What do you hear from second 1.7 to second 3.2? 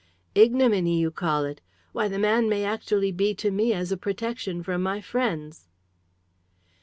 Why, the man may actually